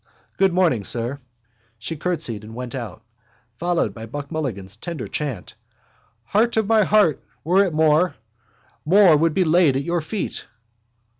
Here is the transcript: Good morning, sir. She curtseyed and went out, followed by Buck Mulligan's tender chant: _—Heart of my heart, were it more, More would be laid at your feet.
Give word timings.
Good 0.37 0.51
morning, 0.51 0.83
sir. 0.83 1.19
She 1.77 1.95
curtseyed 1.95 2.43
and 2.43 2.55
went 2.55 2.73
out, 2.73 3.03
followed 3.59 3.93
by 3.93 4.07
Buck 4.07 4.31
Mulligan's 4.31 4.75
tender 4.75 5.07
chant: 5.07 5.53
_—Heart 6.33 6.57
of 6.57 6.65
my 6.65 6.81
heart, 6.83 7.23
were 7.43 7.63
it 7.63 7.71
more, 7.71 8.15
More 8.83 9.15
would 9.15 9.35
be 9.35 9.43
laid 9.43 9.75
at 9.75 9.83
your 9.83 10.01
feet. 10.01 10.47